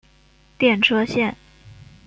[0.57, 1.35] 电车线。